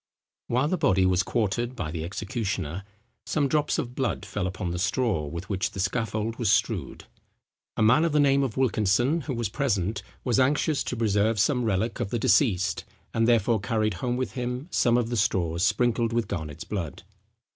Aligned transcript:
While 0.47 0.67
the 0.67 0.79
body 0.79 1.05
was 1.05 1.21
quartered 1.21 1.75
by 1.75 1.91
the 1.91 2.03
executioner, 2.03 2.83
some 3.23 3.47
drops 3.47 3.77
of 3.77 3.93
blood 3.93 4.25
fell 4.25 4.47
upon 4.47 4.71
the 4.71 4.79
straw 4.79 5.27
with 5.27 5.47
which 5.47 5.69
the 5.73 5.79
scaffold 5.79 6.37
was 6.39 6.51
strewed. 6.51 7.05
A 7.77 7.83
man 7.83 8.03
of 8.03 8.11
the 8.11 8.19
name 8.19 8.41
of 8.41 8.57
Wilkinson, 8.57 9.21
who 9.27 9.35
was 9.35 9.47
present, 9.47 10.01
was 10.23 10.39
anxious 10.39 10.83
to 10.85 10.97
preserve 10.97 11.39
some 11.39 11.65
relic 11.65 11.99
of 11.99 12.09
the 12.09 12.17
deceased, 12.17 12.83
and 13.13 13.27
therefore 13.27 13.59
carried 13.59 13.93
home 14.01 14.17
with 14.17 14.31
him 14.31 14.67
some 14.71 14.97
of 14.97 15.09
the 15.09 15.17
straws 15.17 15.63
sprinkled 15.63 16.13
with 16.13 16.27
Garnet's 16.27 16.63
blood. 16.63 17.03